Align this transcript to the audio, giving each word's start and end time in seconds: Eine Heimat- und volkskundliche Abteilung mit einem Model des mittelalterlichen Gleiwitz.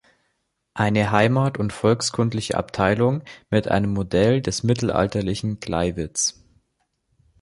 Eine 0.73 1.11
Heimat- 1.11 1.59
und 1.59 1.71
volkskundliche 1.71 2.57
Abteilung 2.57 3.21
mit 3.51 3.67
einem 3.67 3.93
Model 3.93 4.41
des 4.41 4.63
mittelalterlichen 4.63 5.59
Gleiwitz. 5.59 6.43